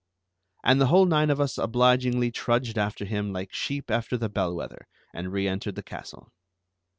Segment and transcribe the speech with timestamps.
[0.63, 4.87] And the whole nine of us obligingly trudged after him like sheep after the bellwether,
[5.13, 6.33] and reëntered the castle.